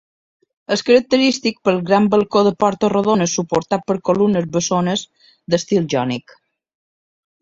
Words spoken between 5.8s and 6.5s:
jònic.